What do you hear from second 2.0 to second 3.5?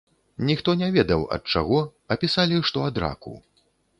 а пісалі, што ад раку.